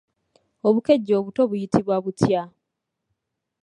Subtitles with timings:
[0.67, 2.43] Obukejje obuto buyitibwa butya?